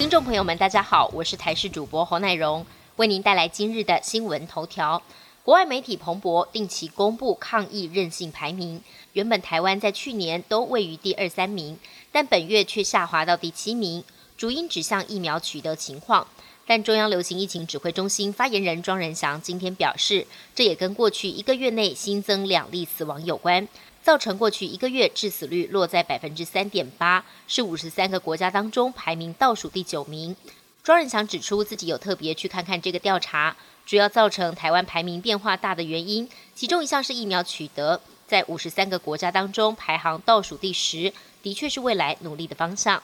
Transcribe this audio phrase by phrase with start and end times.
[0.00, 2.64] 听众朋友们，大家好，我是台视主播侯乃荣，
[2.96, 5.02] 为您带来今日的新闻头条。
[5.44, 8.82] 国外媒体彭博定期公布抗疫韧性排名，
[9.12, 11.78] 原本台湾在去年都位于第二三名，
[12.10, 14.02] 但本月却下滑到第七名，
[14.38, 16.26] 主因指向疫苗取得情况。
[16.66, 23.68] 但中央流行疫情指挥中心发言人庄仁祥今天表示，这也跟过去一个月内新增两例死亡有关。
[24.02, 30.34] 造成过去一个月致死率落在百分之三点八，是五十三个国家当中排名倒数第九名。
[30.82, 43.02] 庄仁祥指出，自己有特别去看看这个调查，主要造成台湾排名变化大的原因，其中一项是疫苗取得，在五十三个国家当中排行倒数第十，的确是未来努力的方向。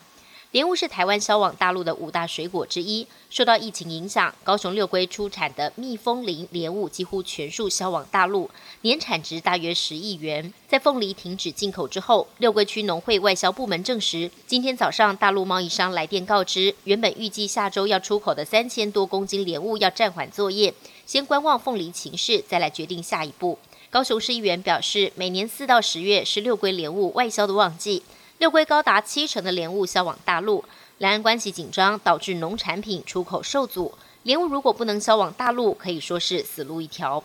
[0.57, 3.07] 莲雾是台湾销往大陆的五大水果之一。
[3.29, 8.49] 受到疫情影响，高雄六龟出产的蜜蜂林莲雾几乎全数销往大陆，
[8.81, 10.51] 年产值大约十亿元。
[10.67, 20.73] 在凤梨停止进口之后，六龟区农会外销部门证实，今天早上大陆贸易商来电告知，原本预计下周要出口的三千多公斤莲雾要暂缓作业，
[21.05, 23.59] 先观望凤梨情势，再来决定下一步。
[23.91, 28.03] 高雄市议员表示，每年四到十月是六龟莲雾外销的旺季。
[28.39, 30.63] 六龟高达七成的莲雾销往大陆，
[30.99, 37.25] 两岸关系紧张导致农产品出口受阻，莲雾如果不能销往大陆，可以说是死路一条。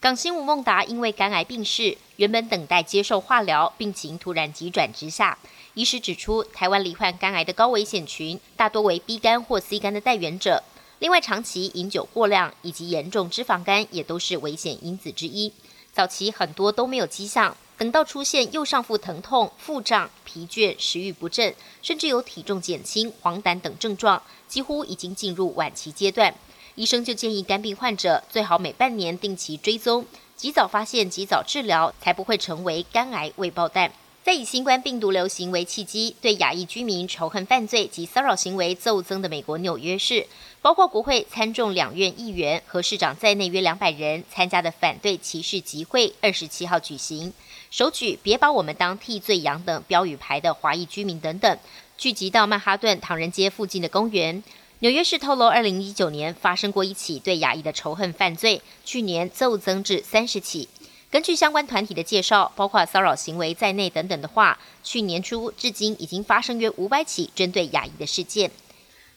[0.00, 5.38] 港星吴孟达因为肝癌病逝，原本等待接受化疗，病情突然急转直下。
[5.74, 10.64] 医师指出，台湾罹患肝癌的高危险群大多为 B 肝或 C 肝的带源者，
[10.98, 15.52] 另外长期饮酒过量以及严重脂肪肝也都是危险因子之一。
[15.92, 17.56] 早期很多都没有迹象。
[17.80, 26.34] 等到出现右上腹疼痛、腹胀、疲倦、食欲不振，甚至有体重减轻、黄疸等症状，几乎已经进入晚期阶段。
[26.74, 30.04] 医生就建议肝病患者最好每半年定期追踪，
[30.36, 33.90] 及早发现、及早治疗，才不会成为肝癌未爆弹。
[34.22, 40.26] 在以新冠病毒流行为契机，对亚裔居民仇恨犯罪及骚扰行为骤增的美国纽约市，
[40.60, 47.32] 包括国会参众两院议员和市长在内约两百人参加的反对歧视集会，二十七号举行。
[47.70, 51.58] 手举“别把我们当替罪羊”等标语牌的华裔居民等等，
[51.96, 54.42] 聚集到曼哈顿唐人街附近的公园。
[54.80, 60.68] 纽约市透露，二零一九年发生过一起对亚裔的仇恨犯罪，去年骤增至三十起。
[61.12, 68.50] 根据相关团体的介绍，包括骚扰行为在内等等的话，去年初至今已经发生约五百起针对亚裔的事件。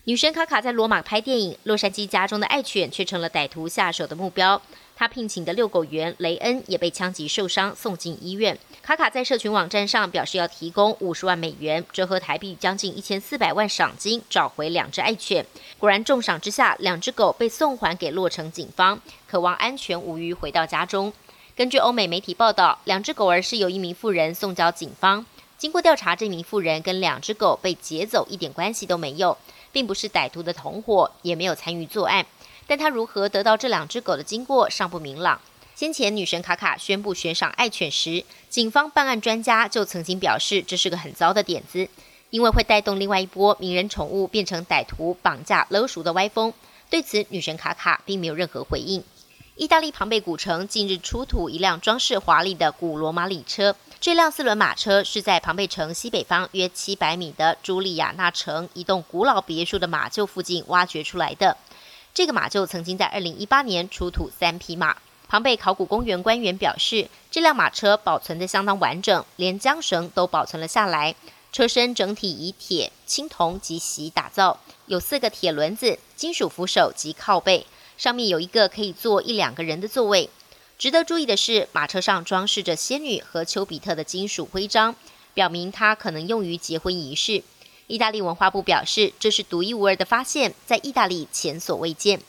[0.06, 4.62] 女神卡卡在罗马拍电影，洛杉矶家中的爱犬却成了歹徒下手的目标。
[4.98, 8.60] 他聘请的遛狗员雷恩也被枪击受伤，送进医院。
[8.82, 15.46] 卡卡在社群网站上表示要提供五十万美元，折合台币将近一千四百万赏金，找回两只爱犬。
[15.80, 21.14] 果然重赏之下，两只狗被送还给洛城警方，渴望安全无虞回到家中。
[21.56, 25.26] 根据欧美媒体报道，两只狗儿是由一名妇人送交警方。
[25.64, 29.38] 经过调查，这名妇人跟两只狗被劫走一点关系都没有。
[29.72, 32.26] 并不是歹徒的同伙，也没有参与作案，
[32.68, 35.40] 但他如何得到这两只狗的经过尚不明朗。
[35.74, 41.88] 先前女神卡卡宣布悬赏爱犬时，警方办案专家就曾经表示这是个很糟的点子，
[42.30, 46.52] 因为会带动另外一波名人宠物变成歹徒绑架勒赎的歪风。
[46.90, 49.02] 对此，女神卡卡并没有任何回应。
[49.56, 53.76] 意大利庞贝古城近日出土一辆装饰华丽的古罗马礼车。
[54.02, 61.56] 这辆四轮马车是在庞贝城西北方约七百米的朱利亚纳城一栋古老别墅的马厩附近挖掘出来的。
[62.16, 64.98] 这个马厩曾经在二零一八年出土三匹马。
[65.28, 71.14] 庞贝考古公园官员表示，这辆马车保存得相当完整，连缰绳都保存了下来。
[71.52, 77.68] 车身整体以铁、青铜及锡打造，有四个铁轮子、金属扶手及靠背，
[78.04, 80.30] 上面有一个可以坐一两个人的座位。
[80.78, 84.94] 值得注意的是，马车上装饰着仙女和丘比特的金属徽章，
[85.34, 87.44] 表明它可能用于结婚仪式。
[87.88, 92.20] 意大利文化部表示，这是独一无二的发现，在意大利前所未见。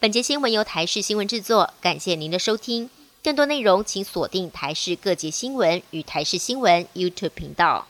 [0.00, 2.90] 本节新闻由台视新闻制作，感谢您的收听。
[3.22, 7.86] 更多内容请锁定台视各节新闻与台视新闻 YouTube 频道。